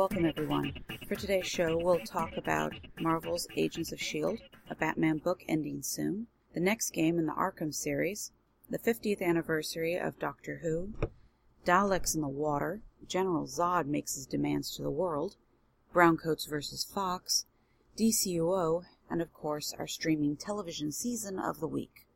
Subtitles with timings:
[0.00, 0.72] welcome everyone.
[1.06, 6.26] For today's show, we'll talk about Marvel's Agents of S.H.I.E.L.D., a Batman book ending soon,
[6.54, 8.32] the next game in the Arkham series,
[8.70, 10.94] the 50th anniversary of Doctor Who,
[11.66, 15.36] Daleks in the Water, General Zod makes his demands to the world,
[15.92, 16.82] Browncoats vs.
[16.82, 17.44] Fox,
[17.98, 22.06] DCUO, and of course, our streaming television season of the week.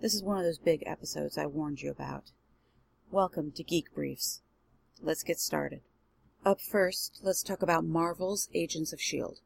[0.00, 2.32] This is one of those big episodes I warned you about.
[3.12, 4.42] Welcome to Geek Briefs.
[5.00, 5.82] Let's get started.
[6.44, 9.38] Up first, let's talk about Marvel's Agents of S.H.I.E.L.D.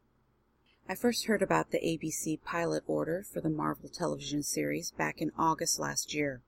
[0.88, 5.30] I first heard about the ABC pilot order for the Marvel television series back in
[5.36, 6.40] August last year.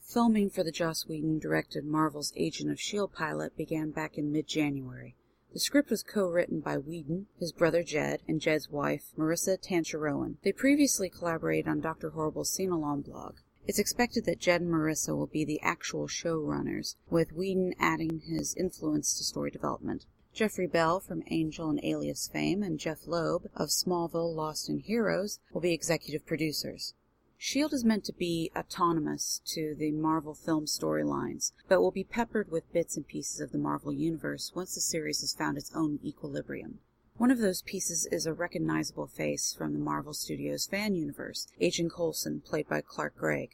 [0.00, 3.12] Filming for the Joss Whedon directed Marvel's Agent of S.H.I.E.L.D.
[3.16, 5.16] pilot began back in mid January.
[5.52, 10.36] The script was co-written by Whedon, his brother Jed, and Jed's wife, Maurissa Tancharoen.
[10.44, 12.10] They previously collaborated on Dr.
[12.10, 13.38] Horrible's Sing-Along blog.
[13.64, 18.56] It's expected that Jed and Maurissa will be the actual showrunners, with Whedon adding his
[18.56, 20.04] influence to story development.
[20.34, 25.38] Jeffrey Bell from Angel and Alias fame and Jeph Loeb of Smallville, Lost and Heroes
[25.52, 26.94] will be executive producers.
[27.38, 27.76] S.H.I.E.L.D.
[27.76, 32.72] is meant to be autonomous to the Marvel film storylines, but will be peppered with
[32.72, 36.80] bits and pieces of the Marvel Universe once the series has found its own equilibrium.
[37.18, 41.92] One of those pieces is a recognizable face from the Marvel Studios fan universe, Agent
[41.92, 43.50] Coulson, played by Clark Gregg.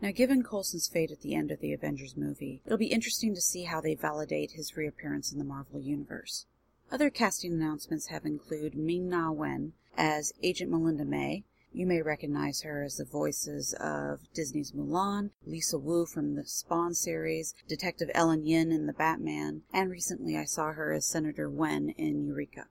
[0.00, 3.40] Now, given Coulson's fate at the end of the Avengers movie, it'll be interesting to
[3.40, 6.46] see how they validate his reappearance in the Marvel Universe.
[6.92, 11.44] Other casting announcements have included Ming Na Wen as Agent Melinda May.
[11.72, 16.94] You may recognize her as the voices of Disney's Mulan, Lisa Wu from the Spawn
[16.94, 21.90] series, Detective Ellen Yin in The Batman, and recently I saw her as Senator Wen
[21.98, 22.68] in Eureka.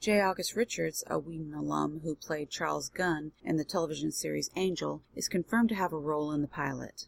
[0.00, 0.22] J.
[0.22, 5.28] August Richards, a Whedon alum who played Charles Gunn in the television series Angel, is
[5.28, 7.06] confirmed to have a role in the pilot.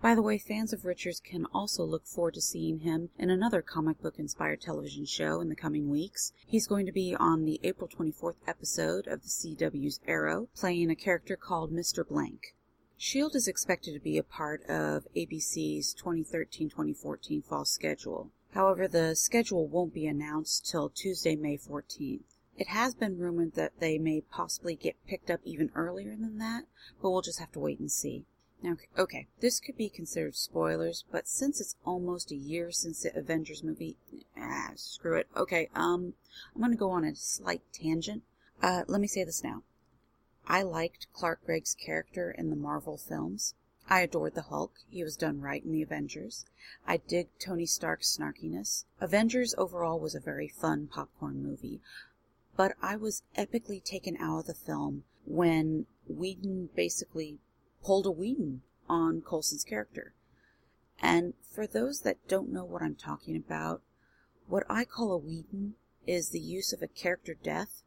[0.00, 3.62] By the way, fans of Richards can also look forward to seeing him in another
[3.62, 6.32] comic book inspired television show in the coming weeks.
[6.44, 10.96] He's going to be on the April 24th episode of the CW's Arrow, playing a
[10.96, 12.04] character called Mr.
[12.04, 12.56] Blank.
[12.98, 13.36] S.H.I.E.L.D.
[13.36, 18.32] is expected to be a part of ABC's 2013 2014 fall schedule.
[18.50, 22.31] However, the schedule won't be announced till Tuesday, May 14th.
[22.58, 26.66] It has been rumored that they may possibly get picked up even earlier than that,
[27.00, 28.26] but we'll just have to wait and see.
[28.62, 33.18] Now, okay, this could be considered spoilers, but since it's almost a year since the
[33.18, 33.96] Avengers movie,
[34.36, 35.28] ah, screw it.
[35.34, 36.14] Okay, um,
[36.54, 38.22] I'm gonna go on a slight tangent.
[38.60, 39.62] Uh, let me say this now.
[40.46, 43.54] I liked Clark Gregg's character in the Marvel films.
[43.88, 44.74] I adored the Hulk.
[44.88, 46.44] He was done right in the Avengers.
[46.86, 48.84] I dig Tony Stark's snarkiness.
[49.00, 51.80] Avengers overall was a very fun popcorn movie
[52.56, 57.38] but I was epically taken out of the film when Whedon basically
[57.82, 60.14] pulled a Whedon on Coulson's character.
[61.00, 63.82] And for those that don't know what I'm talking about,
[64.46, 65.74] what I call a Whedon
[66.06, 67.82] is the use of a character death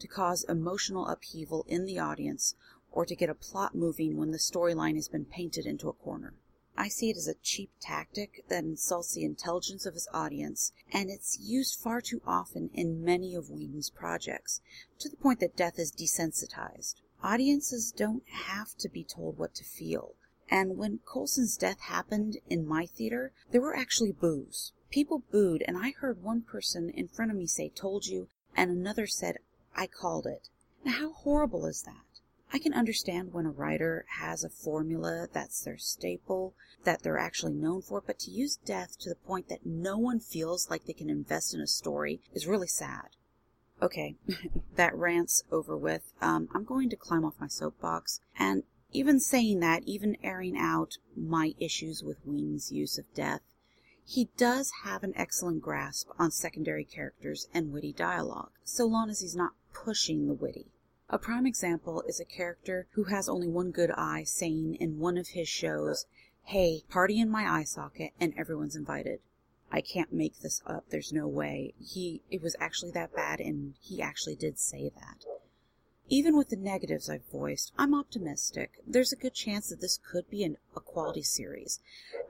[0.00, 2.54] to cause emotional upheaval in the audience
[2.92, 6.34] or to get a plot moving when the storyline has been painted into a corner.
[6.80, 11.10] I see it as a cheap tactic that insults the intelligence of his audience, and
[11.10, 14.62] it's used far too often in many of Whedon's projects,
[15.00, 16.94] to the point that death is desensitized.
[17.22, 20.14] Audiences don't have to be told what to feel.
[20.50, 24.72] And when Coulson's death happened in my theater, there were actually boos.
[24.88, 28.70] People booed, and I heard one person in front of me say, Told you, and
[28.70, 29.36] another said,
[29.76, 30.48] I called it.
[30.82, 32.06] Now, how horrible is that?
[32.52, 37.54] I can understand when a writer has a formula that's their staple, that they're actually
[37.54, 40.92] known for, but to use death to the point that no one feels like they
[40.92, 43.10] can invest in a story is really sad.
[43.80, 44.16] Okay,
[44.74, 46.12] that rant's over with.
[46.20, 50.98] Um, I'm going to climb off my soapbox, and even saying that, even airing out
[51.16, 53.42] my issues with Whedon's use of death,
[54.04, 59.20] he does have an excellent grasp on secondary characters and witty dialogue, so long as
[59.20, 60.72] he's not pushing the witty.
[61.12, 65.18] A prime example is a character who has only one good eye saying in one
[65.18, 66.06] of his shows,
[66.44, 69.18] Hey, party in my eye socket and everyone's invited.
[69.72, 70.84] I can't make this up.
[70.88, 71.74] There's no way.
[71.80, 75.24] He, it was actually that bad and he actually did say that.
[76.08, 78.80] Even with the negatives I've voiced, I'm optimistic.
[78.86, 81.80] There's a good chance that this could be an, a quality series.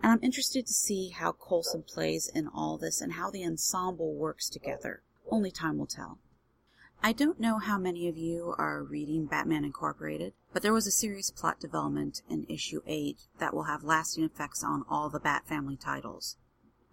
[0.03, 4.15] And I'm interested to see how Coulson plays in all this and how the ensemble
[4.15, 5.03] works together.
[5.31, 6.19] Only time will tell.
[7.03, 10.91] I don't know how many of you are reading Batman Incorporated, but there was a
[10.91, 15.47] serious plot development in issue 8 that will have lasting effects on all the Bat
[15.47, 16.37] family titles.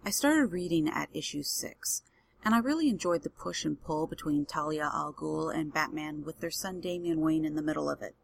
[0.06, 2.02] I started reading at issue 6,
[2.42, 6.40] and I really enjoyed the push and pull between Talia al Ghul and Batman with
[6.40, 8.16] their son Damian Wayne in the middle of it.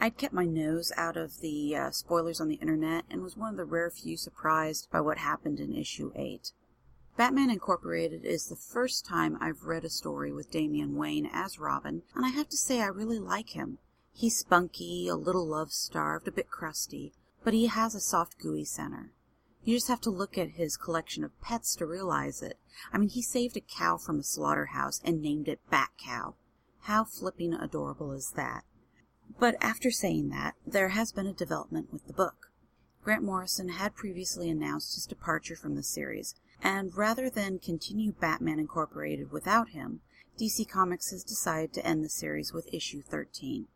[0.00, 3.50] I'd kept my nose out of the uh, spoilers on the internet and was one
[3.50, 6.50] of the rare few surprised by what happened in issue 8.
[7.22, 12.02] Batman Incorporated is the first time I've read a story with Damian Wayne as Robin,
[12.16, 13.78] and I have to say I really like him.
[14.12, 17.12] He's spunky, a little love starved, a bit crusty,
[17.44, 19.12] but he has a soft, gooey center.
[19.62, 22.58] You just have to look at his collection of pets to realize it.
[22.92, 26.34] I mean, he saved a cow from a slaughterhouse and named it Bat Cow.
[26.80, 28.64] How flipping adorable is that?
[29.38, 32.50] But after saying that, there has been a development with the book.
[33.04, 38.58] Grant Morrison had previously announced his departure from the series, and rather than continue Batman
[38.58, 40.00] Incorporated without him,
[40.38, 43.66] DC Comics has decided to end the series with issue 13.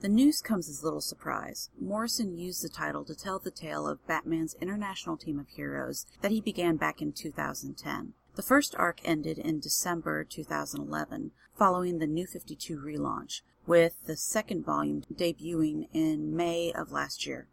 [0.00, 1.70] The news comes as little surprise.
[1.80, 6.30] Morrison used the title to tell the tale of Batman's international team of heroes that
[6.30, 8.12] he began back in 2010.
[8.34, 14.66] The first arc ended in December 2011, following the New 52 relaunch, with the second
[14.66, 17.48] volume debuting in May of last year.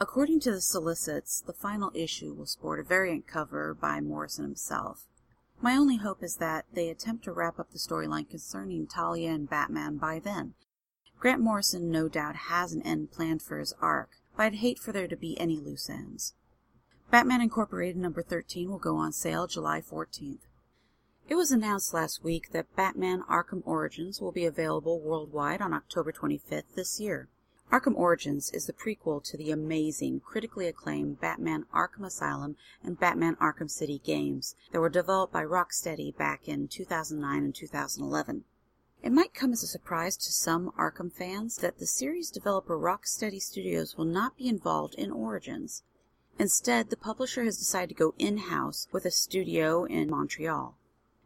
[0.00, 5.06] According to the solicits, the final issue will sport a variant cover by Morrison himself.
[5.60, 9.48] My only hope is that they attempt to wrap up the storyline concerning Talia and
[9.48, 10.54] Batman by then.
[11.20, 14.90] Grant Morrison no doubt has an end planned for his arc, but I'd hate for
[14.92, 16.34] there to be any loose ends.
[17.10, 20.48] Batman Incorporated number 13 will go on sale July 14th.
[21.28, 26.12] It was announced last week that Batman Arkham Origins will be available worldwide on October
[26.12, 27.28] 25th this year.
[27.74, 32.54] Arkham Origins is the prequel to the amazing, critically acclaimed Batman Arkham Asylum
[32.84, 38.44] and Batman Arkham City games that were developed by Rocksteady back in 2009 and 2011.
[39.02, 43.42] It might come as a surprise to some Arkham fans that the series developer Rocksteady
[43.42, 45.82] Studios will not be involved in Origins.
[46.38, 50.78] Instead, the publisher has decided to go in-house with a studio in Montreal.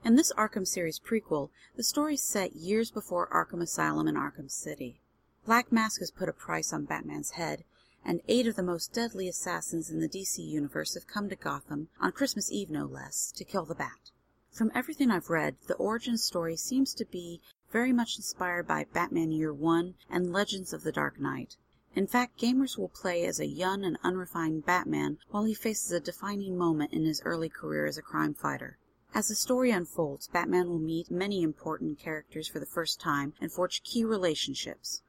[0.02, 4.50] In this Arkham series prequel, the story is set years before Arkham Asylum and Arkham
[4.50, 5.02] City.
[5.48, 7.64] Black Mask has put a price on Batman's head,
[8.04, 11.88] and eight of the most deadly assassins in the DC universe have come to Gotham,
[11.98, 14.10] on Christmas Eve no less, to kill the Bat.
[14.52, 17.40] From everything I've read, the origin story seems to be
[17.72, 21.56] very much inspired by Batman Year One and Legends of the Dark Knight.
[21.94, 25.98] In fact, gamers will play as a young and unrefined Batman while he faces a
[25.98, 28.76] defining moment in his early career as a crime fighter.
[29.14, 33.50] As the story unfolds, Batman will meet many important characters for the first time and
[33.50, 35.00] forge key relationships.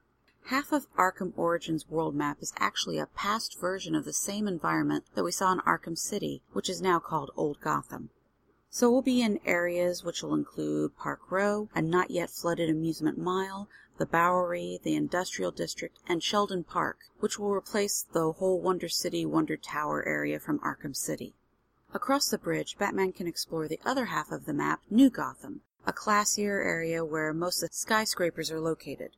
[0.46, 5.04] Half of Arkham Origins world map is actually a past version of the same environment
[5.14, 8.10] that we saw in Arkham City, which is now called Old Gotham.
[8.70, 13.18] So we'll be in areas which will include Park Row, a not yet flooded amusement
[13.18, 18.88] mile, the Bowery, the Industrial District, and Sheldon Park, which will replace the whole Wonder
[18.88, 21.34] City Wonder Tower area from Arkham City.
[21.92, 25.92] Across the bridge, Batman can explore the other half of the map, New Gotham, a
[25.92, 29.10] classier area where most of the skyscrapers are located.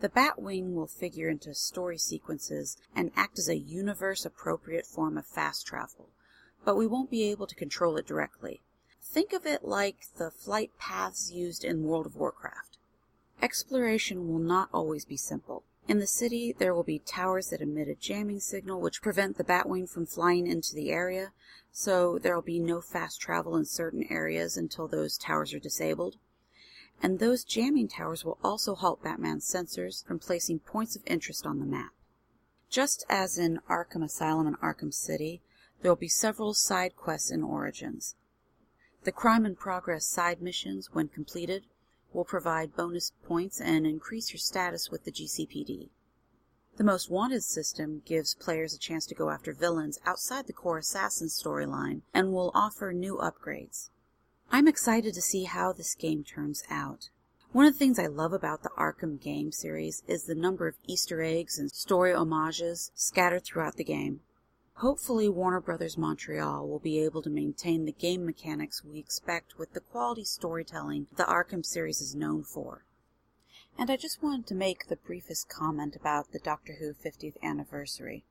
[0.00, 5.26] The Batwing will figure into story sequences and act as a universe appropriate form of
[5.26, 6.10] fast travel,
[6.64, 8.60] but we won't be able to control it directly.
[9.02, 12.78] Think of it like the flight paths used in World of Warcraft.
[13.40, 15.62] Exploration will not always be simple.
[15.86, 19.44] In the city, there will be towers that emit a jamming signal which prevent the
[19.44, 21.32] Batwing from flying into the area,
[21.70, 26.16] so there will be no fast travel in certain areas until those towers are disabled.
[27.04, 31.58] And those jamming towers will also halt Batman's sensors from placing points of interest on
[31.58, 31.92] the map.
[32.70, 35.42] Just as in Arkham Asylum and Arkham City,
[35.82, 38.14] there will be several side quests in Origins.
[39.02, 41.66] The Crime in Progress side missions, when completed,
[42.14, 45.90] will provide bonus points and increase your status with the GCPD.
[46.78, 50.78] The Most Wanted system gives players a chance to go after villains outside the core
[50.78, 53.90] Assassin storyline and will offer new upgrades.
[54.50, 57.08] I'm excited to see how this game turns out.
[57.52, 60.76] One of the things I love about the Arkham game series is the number of
[60.86, 64.20] Easter eggs and story homages scattered throughout the game.
[64.78, 69.72] Hopefully, Warner Brothers Montreal will be able to maintain the game mechanics we expect with
[69.72, 72.84] the quality storytelling the Arkham series is known for.
[73.78, 78.24] And I just wanted to make the briefest comment about the Doctor Who 50th anniversary.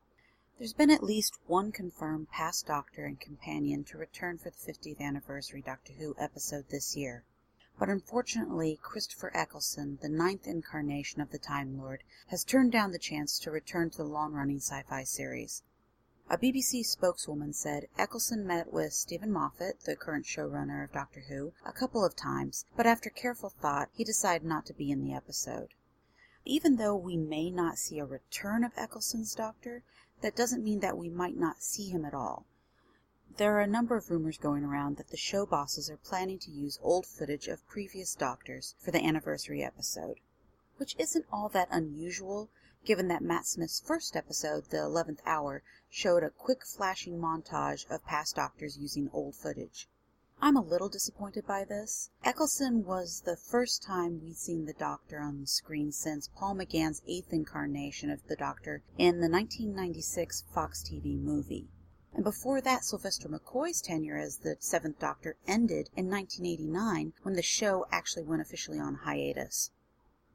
[0.64, 5.02] There's been at least one confirmed past Doctor and companion to return for the 50th
[5.02, 7.26] anniversary Doctor Who episode this year.
[7.78, 12.98] But unfortunately, Christopher Eccleston, the ninth incarnation of the Time Lord, has turned down the
[12.98, 15.64] chance to return to the long running sci fi series.
[16.30, 21.52] A BBC spokeswoman said Eccleston met with Steven Moffat, the current showrunner of Doctor Who,
[21.66, 25.14] a couple of times, but after careful thought he decided not to be in the
[25.14, 25.74] episode.
[26.46, 29.84] Even though we may not see a return of Eccleston's Doctor,
[30.24, 32.46] that doesn't mean that we might not see him at all.
[33.36, 36.50] There are a number of rumors going around that the show bosses are planning to
[36.50, 40.22] use old footage of previous Doctors for the anniversary episode,
[40.78, 42.50] which isn't all that unusual
[42.86, 48.06] given that Matt Smith's first episode, The Eleventh Hour, showed a quick flashing montage of
[48.06, 49.90] past Doctors using old footage.
[50.46, 52.10] I'm a little disappointed by this.
[52.26, 57.02] Eccleston was the first time we'd seen the Doctor on the screen since Paul McGann's
[57.08, 61.70] eighth incarnation of the Doctor in the 1996 Fox TV movie.
[62.14, 67.42] And before that, Sylvester McCoy's tenure as the Seventh Doctor ended in 1989 when the
[67.42, 69.72] show actually went officially on hiatus.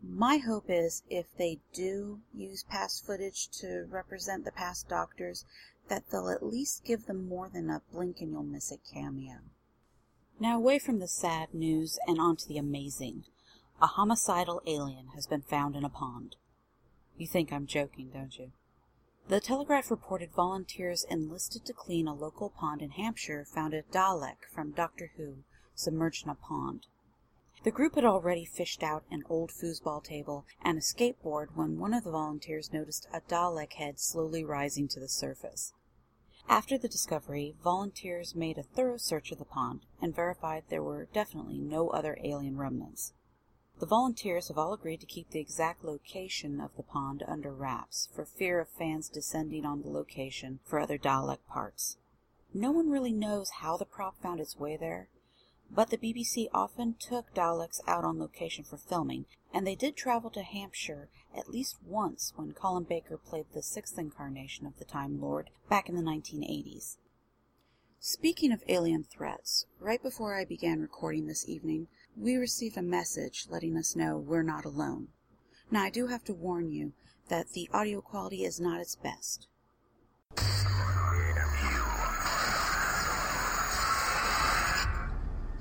[0.03, 5.45] My hope is if they do use past footage to represent the past Doctors,
[5.89, 9.41] that they'll at least give them more than a blink and you'll miss it cameo.
[10.41, 13.25] Now, away from the sad news and onto the amazing.
[13.83, 16.37] A homicidal alien has been found in a pond.
[17.17, 18.53] You think I'm joking, don't you?
[19.27, 24.49] The Telegraph reported volunteers enlisted to clean a local pond in Hampshire found a Dalek
[24.49, 25.39] from Doctor Who
[25.75, 26.87] submerged in a pond.
[27.65, 31.93] The group had already fished out an old foosball table and a skateboard when one
[31.93, 35.73] of the volunteers noticed a Dalek head slowly rising to the surface.
[36.51, 41.05] After the discovery, volunteers made a thorough search of the pond and verified there were
[41.13, 43.13] definitely no other alien remnants.
[43.79, 48.09] The volunteers have all agreed to keep the exact location of the pond under wraps
[48.15, 51.99] for fear of fans descending on the location for other Dalek parts.
[52.55, 55.11] No one really knows how the prop found its way there,
[55.71, 60.31] but the BBC often took Daleks out on location for filming, and they did travel
[60.31, 65.21] to Hampshire at least once when Colin Baker played the sixth incarnation of the Time
[65.21, 66.97] Lord back in the 1980s.
[68.01, 73.47] Speaking of alien threats, right before I began recording this evening, we received a message
[73.51, 75.09] letting us know we're not alone.
[75.71, 76.93] Now, I do have to warn you
[77.29, 79.49] that the audio quality is not its best.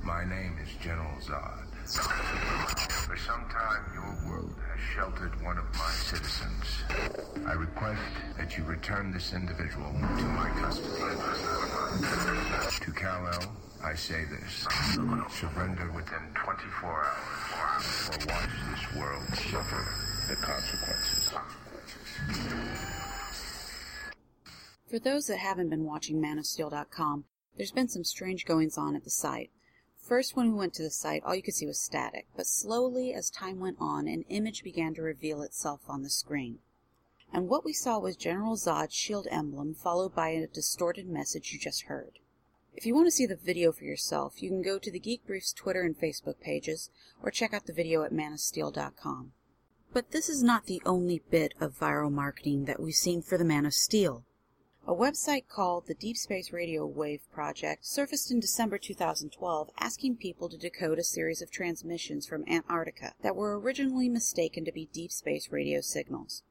[0.03, 2.86] My name is General Zod.
[3.17, 6.83] For some time, your world has sheltered one of my citizens.
[7.47, 7.99] I request
[8.37, 11.15] that you return this individual to my custody.
[12.85, 14.67] To Kal-El, I say this.
[15.31, 19.83] Surrender within 24 hours, or watch this world suffer
[20.29, 21.33] the consequences.
[24.87, 29.09] For those that haven't been watching manofsteel.com, there's been some strange goings on at the
[29.09, 29.49] site.
[30.07, 33.13] First, when we went to the site, all you could see was static, but slowly,
[33.13, 36.59] as time went on, an image began to reveal itself on the screen.
[37.33, 41.59] And what we saw was General Zod's shield emblem, followed by a distorted message you
[41.59, 42.19] just heard.
[42.73, 45.27] If you want to see the video for yourself, you can go to the Geek
[45.27, 46.89] Briefs Twitter and Facebook pages,
[47.21, 49.33] or check out the video at manofsteel.com.
[49.91, 53.43] But this is not the only bit of viral marketing that we've seen for the
[53.43, 54.23] Man of Steel.
[54.89, 60.47] A website called the Deep Space Radio Wave Project surfaced in December 2012 asking people
[60.47, 65.11] to decode a series of transmissions from Antarctica that were originally mistaken to be deep
[65.11, 66.41] space radio signals.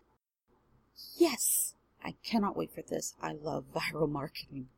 [1.17, 1.75] Yes!
[2.07, 3.15] I cannot wait for this.
[3.21, 4.69] I love viral marketing.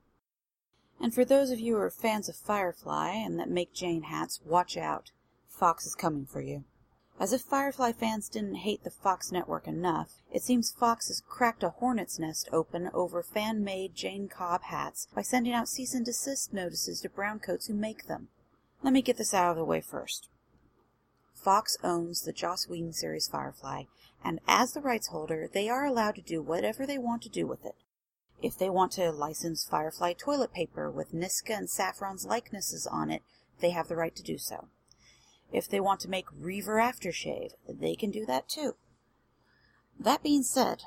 [0.99, 4.41] And for those of you who are fans of Firefly and that make Jayne hats,
[4.45, 5.11] watch out.
[5.47, 6.65] Fox is coming for you.
[7.21, 11.63] As if Firefly fans didn't hate the Fox network enough, it seems Fox has cracked
[11.63, 16.07] a hornet's nest open over fan made Jayne Cobb hats by sending out cease and
[16.07, 18.29] desist notices to browncoats who make them.
[18.83, 20.29] Let me get this out of the way first.
[21.35, 23.85] Fox owns the Joss Whedon series Firefly,
[24.25, 27.47] and as the rights holder, they are allowed to do whatever they want to do
[27.47, 27.77] with it.
[28.41, 33.23] If they want to license Firefly toilet paper with Niska and Saffron's likenesses on it,
[33.61, 34.69] they have the right to do so.
[35.53, 38.77] If they want to make Reaver aftershave, they can do that too.
[39.99, 40.83] That being said,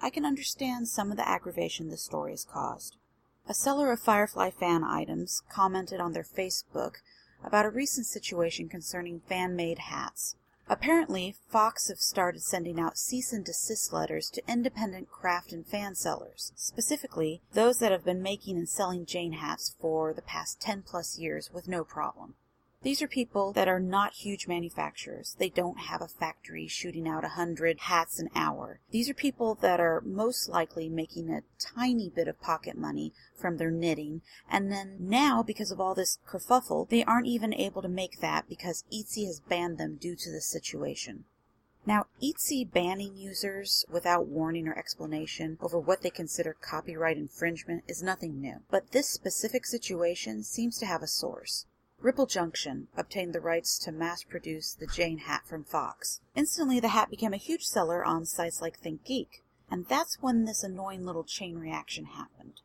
[0.00, 2.96] I can understand some of the aggravation this story has caused.
[3.46, 6.96] A seller of Firefly fan items commented on their Facebook
[7.44, 10.36] about a recent situation concerning fan made hats.
[10.72, 15.96] Apparently, Fox have started sending out cease and desist letters to independent craft and fan
[15.96, 20.82] sellers, specifically those that have been making and selling Jayne hats for the past 10
[20.82, 22.36] plus years with no problem.
[22.82, 25.36] These are people that are not huge manufacturers.
[25.38, 28.80] They don't have a factory shooting out a hundred hats an hour.
[28.90, 33.58] These are people that are most likely making a tiny bit of pocket money from
[33.58, 37.88] their knitting, and then now, because of all this kerfuffle, they aren't even able to
[37.88, 41.26] make that because Etsy has banned them due to this situation.
[41.84, 48.02] Now, Etsy banning users without warning or explanation over what they consider copyright infringement is
[48.02, 51.66] nothing new, but this specific situation seems to have a source.
[52.02, 56.22] Ripple Junction obtained the rights to mass produce the Jayne hat from Fox.
[56.34, 60.64] Instantly, the hat became a huge seller on sites like ThinkGeek, and that's when this
[60.64, 62.62] annoying little chain reaction happened.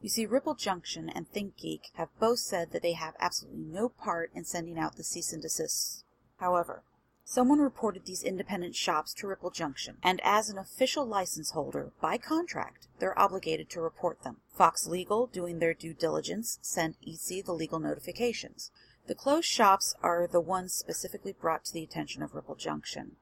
[0.00, 4.30] You see, Ripple Junction and ThinkGeek have both said that they have absolutely no part
[4.34, 6.04] in sending out the cease and desists.
[6.38, 6.82] However,
[7.30, 12.16] someone reported these independent shops to Ripple Junction, and as an official license holder, by
[12.16, 14.38] contract, they're obligated to report them.
[14.50, 18.70] Fox Legal, doing their due diligence, sent Etsy the legal notifications.
[19.08, 23.16] The closed shops are the ones specifically brought to the attention of Ripple Junction.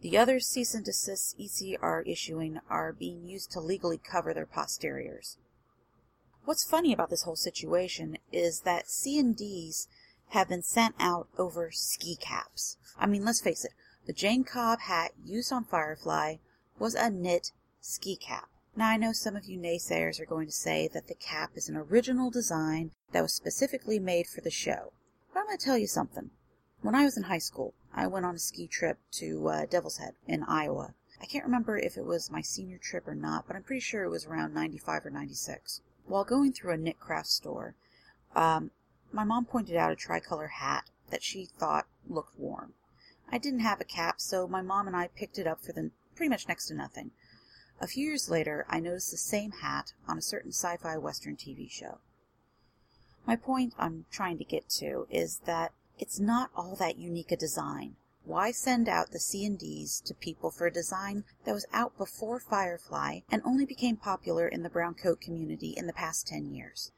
[0.00, 4.46] The other cease and desists Etsy are issuing are being used to legally cover their
[4.46, 5.38] posteriors.
[6.44, 9.88] What's funny about this whole situation is that C&Ds
[10.30, 12.76] have been sent out over ski caps.
[12.98, 13.72] I mean, let's face it,
[14.06, 16.36] the Jayne Cobb hat used on Firefly
[16.78, 18.48] was a knit ski cap.
[18.76, 21.68] Now, I know some of you naysayers are going to say that the cap is
[21.68, 24.92] an original design that was specifically made for the show.
[25.32, 26.30] But I'm going to tell you something.
[26.80, 29.98] When I was in high school, I went on a ski trip to uh, Devil's
[29.98, 30.94] Head in Iowa.
[31.20, 34.04] I can't remember if it was my senior trip or not, but I'm pretty sure
[34.04, 35.82] it was around 95 or 96.
[36.06, 37.74] While going through a knit craft store,
[38.34, 38.70] um,
[39.12, 42.74] my mom pointed out a tricolor hat that she thought looked warm.
[43.28, 45.90] I didn't have a cap, so my mom and I picked it up for the
[46.14, 47.12] pretty much next to nothing.
[47.80, 51.36] A few years later, I noticed the same hat on a certain sci fi western
[51.36, 51.98] TV show.
[53.26, 57.36] My point I'm trying to get to is that it's not all that unique a
[57.36, 57.96] design.
[58.24, 63.20] Why send out the C&Ds to people for a design that was out before Firefly
[63.30, 66.92] and only became popular in the brown coat community in the past 10 years?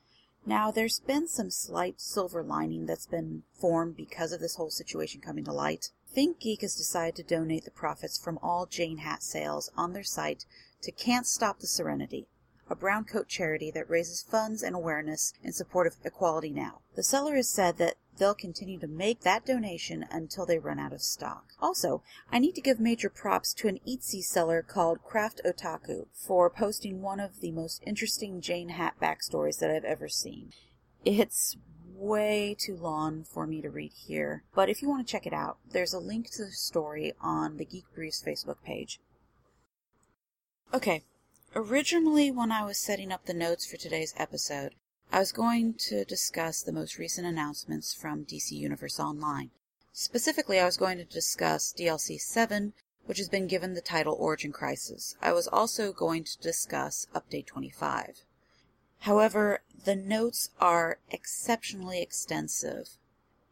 [0.44, 5.20] Now, there's been some slight silver lining that's been formed because of this whole situation
[5.20, 5.90] coming to light.
[6.08, 10.02] Think Geek has decided to donate the profits from all Jayne hat sales on their
[10.02, 10.44] site
[10.82, 12.26] to Can't Stop the Serenity,
[12.68, 16.80] a brown coat charity that raises funds and awareness in support of equality now.
[16.96, 20.92] The seller has said that they'll continue to make that donation until they run out
[20.92, 21.52] of stock.
[21.60, 26.50] Also, I need to give major props to an Etsy seller called Craft Otaku for
[26.50, 30.52] posting one of the most interesting Jayne Hat backstories that I've ever seen.
[31.04, 31.56] It's
[31.94, 35.32] way too long for me to read here, but if you want to check it
[35.32, 39.00] out, there's a link to the story on the Geek Briefs Facebook page.
[40.74, 41.04] Okay,
[41.54, 44.74] originally when I was setting up the notes for today's episode,
[45.14, 49.50] I was going to discuss the most recent announcements from DC Universe Online.
[49.92, 52.72] Specifically, I was going to discuss DLC 7,
[53.04, 55.14] which has been given the title Origin Crisis.
[55.20, 58.24] I was also going to discuss Update 25.
[59.00, 62.96] However, the notes are exceptionally extensive,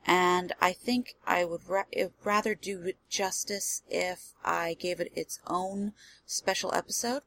[0.07, 1.85] and I think I would ra-
[2.25, 5.93] rather do it justice if I gave it its own
[6.25, 7.21] special episode.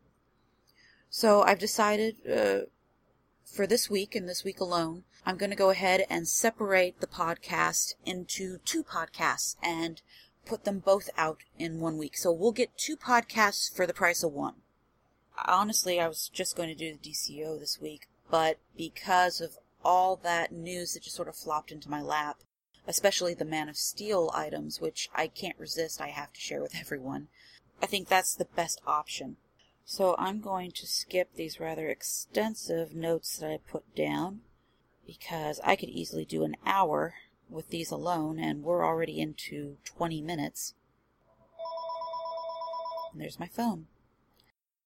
[1.12, 2.66] So I've decided uh,
[3.46, 7.08] for this week and this week alone, I'm going to go ahead and separate the
[7.08, 10.02] podcast into two podcasts and
[10.46, 12.18] put them both out in one week.
[12.18, 14.56] So we'll get two podcasts for the price of one.
[15.46, 20.16] Honestly, I was just going to do the DCO this week, but because of all
[20.18, 22.38] that news that just sort of flopped into my lap,
[22.88, 26.76] especially the Man of Steel items, which I can't resist, I have to share with
[26.80, 27.30] everyone,
[27.82, 29.38] I think that's the best option.
[29.86, 34.42] So I'm going to skip these rather extensive notes that I put down
[35.06, 37.16] because I could easily do an hour
[37.50, 40.74] with these alone and we're already into 20 minutes.
[43.12, 43.88] And there's my phone.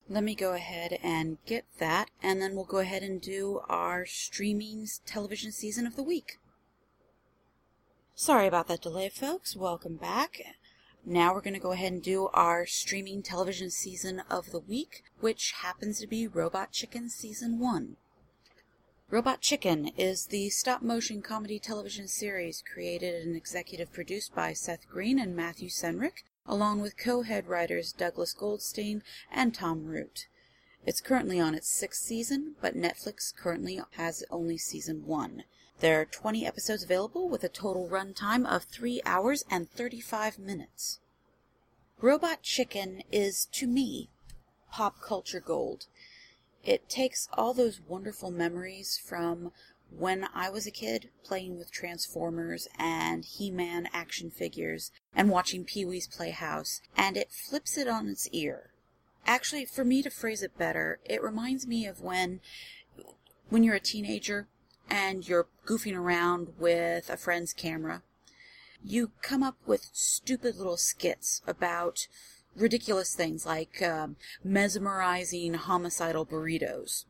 [0.10, 4.05] Let me go ahead and get that and then we'll go ahead and do our
[4.05, 6.38] streaming television season of the week.
[8.15, 9.55] Sorry about that delay, folks.
[9.55, 10.41] Welcome back.
[11.10, 15.06] Now we're going to go ahead and do our streaming television season of the week,
[15.22, 17.96] which happens to be Robot Chicken Season 1.
[19.10, 24.86] Robot Chicken is the stop motion comedy television series created and executive produced by Seth
[24.89, 30.28] Green and Matthew Senreich, along with co head writers Douglas Goldstein and Tom Root.
[30.86, 35.46] It's currently on its sixth season, but Netflix currently has only season one.
[35.79, 40.99] There are 20 episodes available with a total runtime of 3 hours and 35 minutes.
[42.01, 44.09] Robot Chicken is, to me,
[44.71, 45.85] pop culture gold.
[46.63, 49.51] It takes all those wonderful memories from
[49.95, 55.63] when I was a kid playing with Transformers and He Man action figures and watching
[55.63, 58.71] Pee Wee's Playhouse, and it flips it on its ear.
[59.27, 62.41] Actually, for me to phrase it better, it reminds me of when
[63.49, 64.47] when you're a teenager
[64.89, 68.04] and you're goofing around with a friend's camera.
[68.84, 72.08] You come up with stupid little skits about
[72.56, 77.06] ridiculous things like um, mesmerizing homicidal burritos.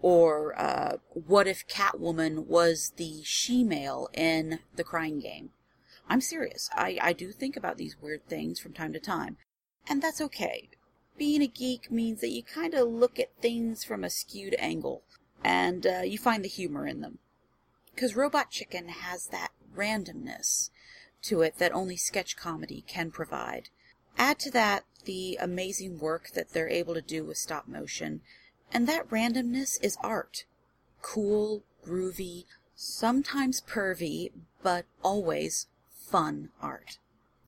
[0.00, 5.50] Or uh, what if Catwoman was the she-male in the crying game?
[6.08, 6.68] I'm serious.
[6.74, 9.38] I, I do think about these weird things from time to time.
[9.88, 10.68] And that's okay.
[11.16, 15.04] Being a geek means that you kind of look at things from a skewed angle.
[15.44, 17.18] And uh, you find the humor in them.
[17.94, 20.70] Because Robot Chicken has that randomness
[21.22, 23.68] to it that only sketch comedy can provide.
[24.16, 28.22] Add to that the amazing work that they're able to do with stop motion,
[28.72, 30.44] and that randomness is art.
[31.02, 36.98] Cool, groovy, sometimes pervy, but always fun art.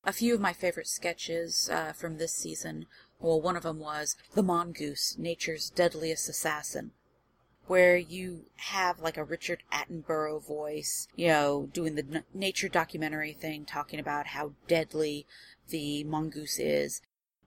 [0.04, 2.86] A few of my favorite sketches uh, from this season,
[3.20, 6.92] well, one of them was The Mongoose, Nature's Deadliest Assassin
[7.66, 13.32] where you have like a Richard Attenborough voice, you know, doing the n- nature documentary
[13.32, 15.26] thing, talking about how deadly
[15.68, 17.02] the mongoose is.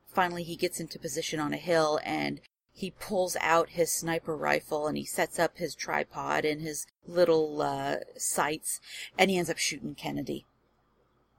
[0.08, 2.42] Finally, he gets into position on a hill and
[2.74, 7.62] he pulls out his sniper rifle and he sets up his tripod and his little
[7.62, 8.80] uh, sights
[9.18, 10.46] and he ends up shooting Kennedy.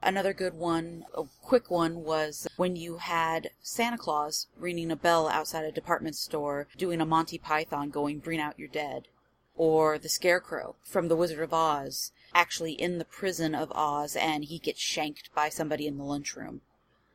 [0.03, 5.27] Another good one, a quick one, was when you had Santa Claus ringing a bell
[5.27, 9.07] outside a department store doing a Monty Python going, Bring out your dead.
[9.55, 14.45] Or the Scarecrow from The Wizard of Oz, actually in the prison of Oz and
[14.45, 16.61] he gets shanked by somebody in the lunchroom.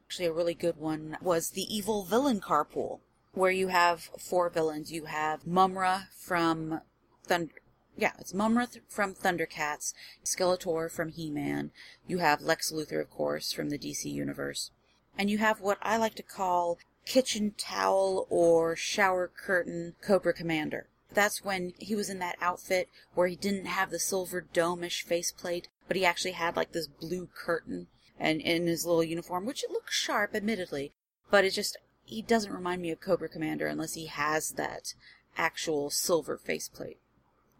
[0.06, 3.00] Actually, a really good one was the evil villain carpool,
[3.32, 4.92] where you have four villains.
[4.92, 6.82] You have Mumm-Ra from
[7.24, 7.54] Thunder,
[7.96, 11.70] yeah, it's Mumm-Ra th- from Thundercats, Skeletor from He-Man.
[12.06, 14.70] You have Lex Luthor, of course, from the DC Universe.
[15.16, 20.88] And you have what I like to call kitchen towel or shower curtain Cobra Commander.
[21.14, 25.68] That's when he was in that outfit where he didn't have the silver dome-ish faceplate,
[25.88, 27.86] but he actually had like this blue curtain
[28.18, 30.92] and in his little uniform, which it looks sharp, admittedly,
[31.30, 34.94] but it just he doesn't remind me of Cobra Commander unless he has that
[35.36, 36.98] actual silver faceplate.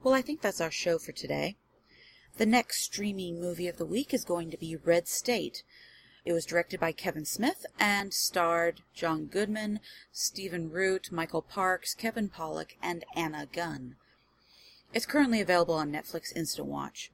[0.07, 1.57] Well, I think that's our show for today.
[2.37, 5.65] The next streaming movie of the week is going to be Red State.
[6.25, 9.81] It was directed by Kevin Smith and starred John Goodman,
[10.13, 13.97] Stephen Root, Michael Parks, Kevin Pollak, and Anna Gunn.
[14.95, 17.11] It's currently available on Netflix Instant Watch.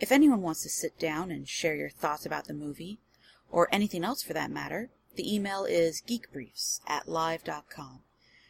[0.00, 2.98] If anyone wants to sit down and share your thoughts about the movie,
[3.48, 8.00] or anything else for that matter, the email is geekbriefs at live.com.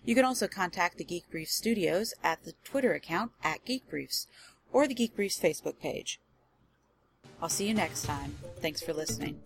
[0.04, 4.26] You can also contact the Geek Briefs Studios at the Twitter account at Geek Briefs
[4.72, 6.18] or the Geek Briefs Facebook page.
[7.40, 8.34] I'll see you next time.
[8.60, 9.40] Thanks for listening.